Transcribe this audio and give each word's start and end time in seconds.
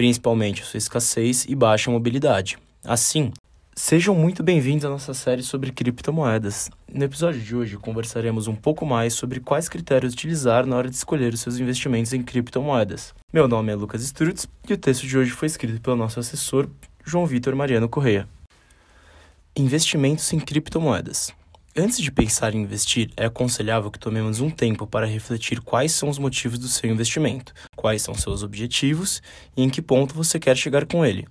principalmente 0.00 0.62
a 0.62 0.64
sua 0.64 0.78
escassez 0.78 1.44
e 1.46 1.54
baixa 1.54 1.90
mobilidade. 1.90 2.56
Assim, 2.82 3.30
Sejam 3.76 4.14
muito 4.14 4.42
bem-vindos 4.42 4.84
à 4.84 4.88
nossa 4.88 5.12
série 5.12 5.42
sobre 5.42 5.72
criptomoedas. 5.72 6.70
No 6.92 7.04
episódio 7.04 7.40
de 7.40 7.54
hoje, 7.54 7.76
conversaremos 7.76 8.46
um 8.46 8.54
pouco 8.54 8.86
mais 8.86 9.12
sobre 9.12 9.40
quais 9.40 9.68
critérios 9.68 10.14
utilizar 10.14 10.66
na 10.66 10.76
hora 10.76 10.88
de 10.88 10.96
escolher 10.96 11.34
os 11.34 11.40
seus 11.40 11.58
investimentos 11.58 12.14
em 12.14 12.22
criptomoedas. 12.22 13.14
Meu 13.30 13.46
nome 13.46 13.72
é 13.72 13.74
Lucas 13.74 14.02
Strutz 14.02 14.46
e 14.68 14.72
o 14.72 14.78
texto 14.78 15.06
de 15.06 15.18
hoje 15.18 15.30
foi 15.30 15.46
escrito 15.46 15.80
pelo 15.82 15.96
nosso 15.96 16.18
assessor, 16.18 16.68
João 17.04 17.26
Vitor 17.26 17.54
Mariano 17.54 17.88
Correia. 17.88 18.26
Investimentos 19.54 20.32
em 20.32 20.40
criptomoedas. 20.40 21.30
Antes 21.76 22.00
de 22.00 22.10
pensar 22.10 22.52
em 22.52 22.62
investir, 22.62 23.10
é 23.16 23.26
aconselhável 23.26 23.92
que 23.92 23.98
tomemos 23.98 24.40
um 24.40 24.50
tempo 24.50 24.88
para 24.88 25.06
refletir 25.06 25.60
quais 25.60 25.92
são 25.92 26.08
os 26.08 26.18
motivos 26.18 26.58
do 26.58 26.66
seu 26.66 26.90
investimento, 26.90 27.54
quais 27.80 28.02
são 28.02 28.14
seus 28.14 28.42
objetivos 28.42 29.22
e 29.56 29.62
em 29.62 29.70
que 29.70 29.80
ponto 29.80 30.14
você 30.14 30.38
quer 30.38 30.54
chegar 30.54 30.84
com 30.84 31.02
ele. 31.02 31.26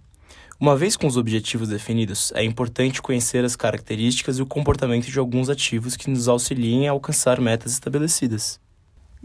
Uma 0.59 0.75
vez 0.75 0.97
com 0.97 1.05
os 1.05 1.15
objetivos 1.15 1.69
definidos, 1.69 2.33
é 2.33 2.43
importante 2.43 3.03
conhecer 3.03 3.45
as 3.45 3.55
características 3.55 4.39
e 4.39 4.41
o 4.41 4.47
comportamento 4.47 5.05
de 5.05 5.19
alguns 5.19 5.47
ativos 5.47 5.95
que 5.95 6.09
nos 6.09 6.27
auxiliem 6.27 6.87
a 6.87 6.91
alcançar 6.91 7.39
metas 7.39 7.71
estabelecidas. 7.71 8.59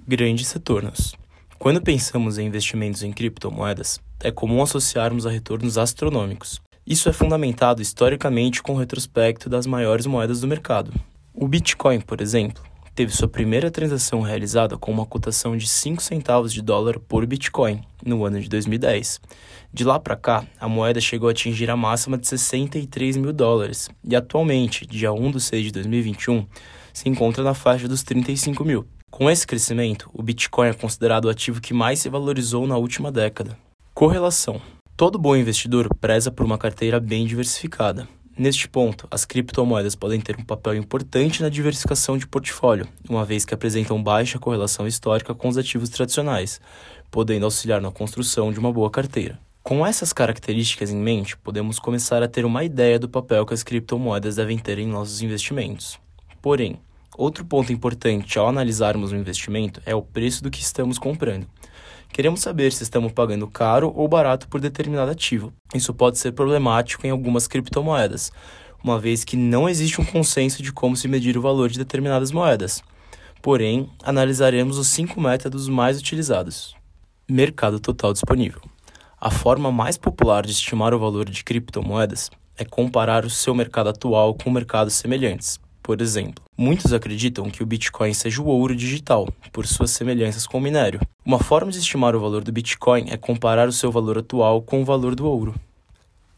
Grandes 0.07 0.53
retornos. 0.53 1.17
Quando 1.59 1.81
pensamos 1.81 2.37
em 2.37 2.47
investimentos 2.47 3.03
em 3.03 3.11
criptomoedas, 3.11 3.99
é 4.21 4.31
comum 4.31 4.63
associarmos 4.63 5.27
a 5.27 5.31
retornos 5.31 5.79
astronômicos. 5.79 6.61
Isso 6.87 7.09
é 7.09 7.13
fundamentado 7.13 7.81
historicamente 7.81 8.63
com 8.63 8.75
o 8.75 8.79
retrospecto 8.79 9.49
das 9.49 9.67
maiores 9.67 10.05
moedas 10.05 10.43
do 10.43 10.47
mercado. 10.47 10.93
O 11.33 11.49
Bitcoin, 11.49 12.03
por 12.03 12.21
exemplo, 12.21 12.63
teve 12.95 13.13
sua 13.13 13.27
primeira 13.27 13.71
transação 13.71 14.21
realizada 14.21 14.79
com 14.79 14.93
uma 14.93 15.05
cotação 15.05 15.57
de 15.57 15.67
5 15.67 16.03
centavos 16.03 16.53
de 16.53 16.63
dólar 16.63 16.99
por 17.01 17.27
Bitcoin 17.27 17.83
no 18.05 18.25
ano 18.25 18.41
de 18.41 18.49
2010. 18.49 19.21
De 19.73 19.83
lá 19.83 19.99
para 19.99 20.17
cá, 20.17 20.47
a 20.61 20.69
moeda 20.69 21.01
chegou 21.01 21.29
a 21.29 21.33
atingir 21.33 21.69
a 21.71 21.77
máxima 21.77 22.17
de 22.17 22.29
63 22.29 23.17
mil 23.17 23.33
dólares 23.33 23.91
e 24.05 24.15
atualmente, 24.15 24.87
dia 24.87 25.13
1 25.13 25.33
de 25.33 25.41
6 25.41 25.65
de 25.65 25.73
2021, 25.73 26.47
se 26.93 27.09
encontra 27.09 27.43
na 27.43 27.55
faixa 27.55 27.89
dos 27.89 28.05
35 28.05 28.65
mil. 28.65 28.87
Com 29.11 29.29
esse 29.29 29.47
crescimento, 29.47 30.09
o 30.13 30.23
Bitcoin 30.23 30.69
é 30.69 30.73
considerado 30.73 31.25
o 31.25 31.29
ativo 31.29 31.61
que 31.61 31.75
mais 31.75 31.99
se 31.99 32.09
valorizou 32.09 32.67
na 32.67 32.77
última 32.77 33.11
década. 33.11 33.59
Correlação: 33.93 34.61
Todo 34.97 35.19
bom 35.19 35.35
investidor 35.37 35.89
preza 36.01 36.31
por 36.31 36.47
uma 36.47 36.59
carteira 36.59 37.01
bem 37.01 37.27
diversificada. 37.27 38.09
Neste 38.37 38.69
ponto, 38.69 39.07
as 39.13 39.25
criptomoedas 39.25 39.95
podem 39.95 40.21
ter 40.21 40.37
um 40.37 40.43
papel 40.43 40.75
importante 40.75 41.41
na 41.41 41.49
diversificação 41.49 42.19
de 42.19 42.27
portfólio, 42.27 42.89
uma 43.09 43.25
vez 43.25 43.45
que 43.45 43.55
apresentam 43.55 44.03
baixa 44.03 44.41
correlação 44.41 44.89
histórica 44.89 45.33
com 45.33 45.49
os 45.49 45.57
ativos 45.57 45.89
tradicionais, 45.89 46.61
podendo 47.13 47.45
auxiliar 47.45 47.81
na 47.81 47.93
construção 47.93 48.53
de 48.53 48.59
uma 48.59 48.73
boa 48.73 48.91
carteira. 48.91 49.39
Com 49.63 49.87
essas 49.87 50.13
características 50.13 50.91
em 50.91 50.97
mente, 50.97 51.37
podemos 51.37 51.79
começar 51.79 52.25
a 52.25 52.29
ter 52.29 52.45
uma 52.45 52.65
ideia 52.65 52.99
do 52.99 53.09
papel 53.09 53.47
que 53.47 53.55
as 53.55 53.63
criptomoedas 53.63 54.35
devem 54.35 54.59
ter 54.59 54.81
em 54.81 54.87
nossos 54.89 55.23
investimentos. 55.23 55.97
Porém, 56.43 56.81
outro 57.17 57.45
ponto 57.45 57.73
importante 57.73 58.37
ao 58.37 58.49
analisarmos 58.49 59.13
um 59.13 59.17
investimento 59.17 59.81
é 59.87 59.95
o 59.95 60.03
preço 60.03 60.43
do 60.43 60.51
que 60.51 60.61
estamos 60.61 60.99
comprando. 60.99 61.47
Queremos 62.13 62.41
saber 62.41 62.73
se 62.73 62.83
estamos 62.83 63.13
pagando 63.13 63.49
caro 63.49 63.93
ou 63.95 64.07
barato 64.07 64.47
por 64.49 64.61
determinado 64.61 65.11
ativo. 65.11 65.53
Isso 65.75 65.93
pode 65.93 66.19
ser 66.19 66.33
problemático 66.33 67.07
em 67.07 67.11
algumas 67.11 67.47
criptomoedas, 67.49 68.31
uma 68.83 68.99
vez 68.99 69.25
que 69.25 69.37
não 69.37 69.69
existe 69.69 70.01
um 70.01 70.05
consenso 70.05 70.63
de 70.63 70.73
como 70.73 70.97
se 70.97 71.09
medir 71.09 71.37
o 71.37 71.43
valor 71.43 71.69
de 71.69 71.79
determinadas 71.79 72.31
moedas. 72.31 72.83
Porém, 73.43 73.91
analisaremos 74.03 74.79
os 74.79 74.89
cinco 74.89 75.21
métodos 75.21 75.69
mais 75.69 75.99
utilizados. 75.99 76.77
Mercado 77.29 77.81
total 77.81 78.13
disponível. 78.13 78.61
A 79.21 79.31
forma 79.31 79.73
mais 79.73 79.97
popular 79.97 80.45
de 80.45 80.53
estimar 80.53 80.93
o 80.93 80.99
valor 80.99 81.29
de 81.29 81.43
criptomoedas 81.43 82.31
é 82.57 82.65
comparar 82.65 83.25
o 83.25 83.31
seu 83.31 83.55
mercado 83.55 83.89
atual 83.89 84.35
com 84.35 84.51
mercados 84.51 84.95
semelhantes, 84.95 85.59
por 85.85 86.01
exemplo, 86.01 86.43
muitos 86.57 86.95
acreditam 86.95 87.51
que 87.51 87.63
o 87.63 87.67
Bitcoin 87.67 88.15
seja 88.15 88.41
o 88.41 88.47
ouro 88.47 88.75
digital, 88.75 89.29
por 89.53 89.67
suas 89.67 89.91
semelhanças 89.91 90.47
com 90.47 90.57
o 90.57 90.61
minério. 90.61 90.99
Uma 91.27 91.39
forma 91.39 91.71
de 91.71 91.77
estimar 91.77 92.17
o 92.17 92.21
valor 92.21 92.43
do 92.43 92.51
Bitcoin 92.51 93.11
é 93.11 93.19
comparar 93.19 93.69
o 93.69 93.73
seu 93.73 93.93
valor 93.93 94.17
atual 94.17 94.63
com 94.63 94.81
o 94.81 94.85
valor 94.85 95.15
do 95.15 95.27
ouro. 95.27 95.55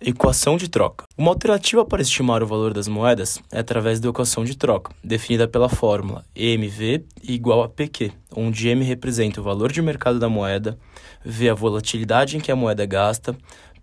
Equação 0.01 0.57
de 0.57 0.69
troca. 0.69 1.05
Uma 1.17 1.31
alternativa 1.31 1.85
para 1.85 2.03
estimar 2.03 2.43
o 2.43 2.47
valor 2.47 2.75
das 2.75 2.89
moedas 2.89 3.41
é 3.53 3.61
através 3.61 4.01
da 4.01 4.09
equação 4.09 4.45
de 4.45 4.57
troca, 4.57 4.93
definida 5.03 5.47
pela 5.47 5.69
fórmula 5.69 6.25
MV 6.35 7.05
igual 7.23 7.63
a 7.63 7.69
PQ, 7.69 8.11
onde 8.35 8.69
M 8.69 8.85
representa 8.85 9.41
o 9.41 9.45
valor 9.45 9.71
de 9.71 9.81
mercado 9.81 10.19
da 10.19 10.29
moeda, 10.29 10.77
V 11.25 11.49
a 11.49 11.55
volatilidade 11.55 12.37
em 12.37 12.41
que 12.41 12.51
a 12.51 12.57
moeda 12.57 12.85
gasta, 12.85 13.37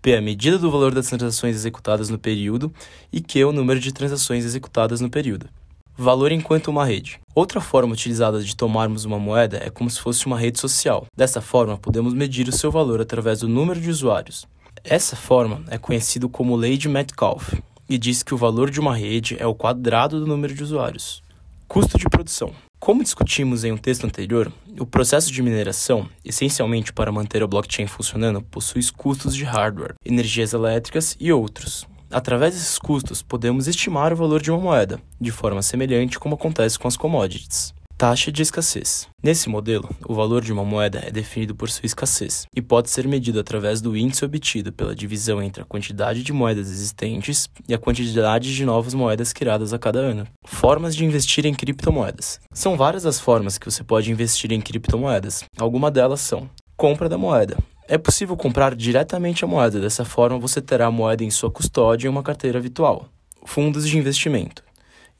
P 0.04 0.14
a 0.14 0.20
medida 0.20 0.58
do 0.58 0.70
valor 0.70 0.92
das 0.92 1.08
transações 1.08 1.56
executadas 1.56 2.10
no 2.10 2.18
período 2.18 2.70
e 3.10 3.22
Q 3.22 3.40
é 3.40 3.46
o 3.46 3.52
número 3.52 3.80
de 3.80 3.90
transações 3.90 4.44
executadas 4.44 5.00
no 5.00 5.08
período. 5.08 5.48
Valor 5.96 6.30
enquanto 6.30 6.68
uma 6.68 6.84
rede. 6.84 7.18
Outra 7.34 7.58
forma 7.58 7.94
utilizada 7.94 8.42
de 8.42 8.54
tomarmos 8.54 9.06
uma 9.06 9.18
moeda 9.18 9.62
é 9.64 9.70
como 9.70 9.88
se 9.88 9.98
fosse 9.98 10.26
uma 10.26 10.38
rede 10.38 10.60
social. 10.60 11.06
Dessa 11.16 11.40
forma, 11.40 11.78
podemos 11.78 12.12
medir 12.12 12.46
o 12.48 12.52
seu 12.52 12.70
valor 12.70 13.00
através 13.00 13.40
do 13.40 13.48
número 13.48 13.80
de 13.80 13.88
usuários. 13.88 14.46
Essa 14.84 15.16
forma 15.16 15.62
é 15.68 15.78
conhecida 15.78 16.28
como 16.28 16.54
lei 16.54 16.76
de 16.76 16.86
Metcalfe 16.86 17.62
e 17.88 17.96
diz 17.96 18.22
que 18.22 18.34
o 18.34 18.36
valor 18.36 18.68
de 18.68 18.80
uma 18.80 18.94
rede 18.94 19.38
é 19.40 19.46
o 19.46 19.54
quadrado 19.54 20.20
do 20.20 20.26
número 20.26 20.52
de 20.52 20.62
usuários. 20.62 21.22
Custo 21.66 21.96
de 21.96 22.04
produção. 22.10 22.52
Como 22.84 23.02
discutimos 23.02 23.64
em 23.64 23.72
um 23.72 23.78
texto 23.78 24.04
anterior, 24.04 24.52
o 24.78 24.84
processo 24.84 25.32
de 25.32 25.42
mineração, 25.42 26.06
essencialmente 26.22 26.92
para 26.92 27.10
manter 27.10 27.42
o 27.42 27.48
blockchain 27.48 27.86
funcionando, 27.86 28.42
possui 28.42 28.82
custos 28.94 29.34
de 29.34 29.42
hardware, 29.42 29.94
energias 30.04 30.52
elétricas 30.52 31.16
e 31.18 31.32
outros. 31.32 31.88
Através 32.10 32.52
desses 32.52 32.78
custos, 32.78 33.22
podemos 33.22 33.66
estimar 33.66 34.12
o 34.12 34.16
valor 34.16 34.42
de 34.42 34.50
uma 34.50 34.60
moeda, 34.60 35.00
de 35.18 35.30
forma 35.30 35.62
semelhante 35.62 36.18
como 36.18 36.34
acontece 36.34 36.78
com 36.78 36.86
as 36.86 36.94
commodities. 36.94 37.72
Taxa 37.96 38.32
de 38.32 38.42
escassez. 38.42 39.06
Nesse 39.22 39.48
modelo, 39.48 39.88
o 40.08 40.14
valor 40.14 40.42
de 40.42 40.52
uma 40.52 40.64
moeda 40.64 41.00
é 41.06 41.12
definido 41.12 41.54
por 41.54 41.70
sua 41.70 41.86
escassez 41.86 42.44
e 42.54 42.60
pode 42.60 42.90
ser 42.90 43.06
medido 43.06 43.38
através 43.38 43.80
do 43.80 43.96
índice 43.96 44.24
obtido 44.24 44.72
pela 44.72 44.96
divisão 44.96 45.40
entre 45.40 45.62
a 45.62 45.64
quantidade 45.64 46.24
de 46.24 46.32
moedas 46.32 46.72
existentes 46.72 47.48
e 47.68 47.72
a 47.72 47.78
quantidade 47.78 48.52
de 48.52 48.64
novas 48.64 48.94
moedas 48.94 49.32
criadas 49.32 49.72
a 49.72 49.78
cada 49.78 50.00
ano. 50.00 50.26
Formas 50.44 50.96
de 50.96 51.04
investir 51.04 51.46
em 51.46 51.54
criptomoedas. 51.54 52.40
São 52.52 52.76
várias 52.76 53.06
as 53.06 53.20
formas 53.20 53.58
que 53.58 53.70
você 53.70 53.84
pode 53.84 54.10
investir 54.10 54.50
em 54.50 54.60
criptomoedas. 54.60 55.44
Algumas 55.56 55.92
delas 55.92 56.20
são: 56.20 56.50
compra 56.76 57.08
da 57.08 57.16
moeda. 57.16 57.56
É 57.86 57.96
possível 57.96 58.36
comprar 58.36 58.74
diretamente 58.74 59.44
a 59.44 59.48
moeda, 59.48 59.78
dessa 59.78 60.04
forma 60.04 60.36
você 60.36 60.60
terá 60.60 60.86
a 60.86 60.90
moeda 60.90 61.22
em 61.22 61.30
sua 61.30 61.50
custódia 61.50 62.08
em 62.08 62.10
uma 62.10 62.24
carteira 62.24 62.58
virtual. 62.58 63.06
Fundos 63.44 63.88
de 63.88 63.96
investimento. 63.96 64.64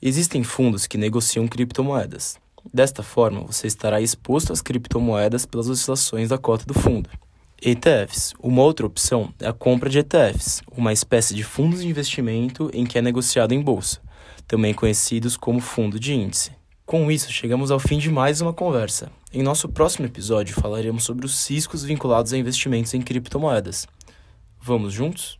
Existem 0.01 0.43
fundos 0.43 0.85
que 0.85 0.97
negociam 0.97 1.47
criptomoedas. 1.47 2.37
Desta 2.73 3.01
forma, 3.01 3.41
você 3.41 3.67
estará 3.67 4.01
exposto 4.01 4.51
às 4.51 4.61
criptomoedas 4.61 5.45
pelas 5.45 5.69
oscilações 5.69 6.29
da 6.29 6.37
cota 6.37 6.65
do 6.65 6.73
fundo. 6.73 7.09
ETFs. 7.61 8.33
Uma 8.39 8.61
outra 8.61 8.85
opção 8.85 9.33
é 9.39 9.47
a 9.47 9.53
compra 9.53 9.89
de 9.89 9.99
ETFs, 9.99 10.61
uma 10.75 10.91
espécie 10.91 11.33
de 11.33 11.43
fundos 11.43 11.81
de 11.81 11.87
investimento 11.87 12.69
em 12.73 12.85
que 12.85 12.97
é 12.97 13.01
negociado 13.01 13.53
em 13.53 13.61
bolsa, 13.61 14.01
também 14.47 14.73
conhecidos 14.73 15.37
como 15.37 15.59
fundo 15.59 15.99
de 15.99 16.13
índice. 16.13 16.51
Com 16.85 17.09
isso, 17.09 17.31
chegamos 17.31 17.71
ao 17.71 17.79
fim 17.79 17.97
de 17.97 18.11
mais 18.11 18.41
uma 18.41 18.53
conversa. 18.53 19.11
Em 19.33 19.41
nosso 19.41 19.67
próximo 19.67 20.05
episódio, 20.05 20.53
falaremos 20.53 21.03
sobre 21.03 21.25
os 21.25 21.49
riscos 21.49 21.83
vinculados 21.83 22.31
a 22.31 22.37
investimentos 22.37 22.93
em 22.93 23.01
criptomoedas. 23.01 23.87
Vamos 24.61 24.93
juntos? 24.93 25.39